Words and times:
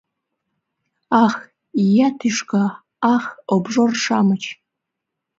—Ах, 1.23 1.35
ия 1.83 2.09
тӱшка, 2.19 2.65
ах 3.13 3.25
обжор-шамыч. 3.55 4.43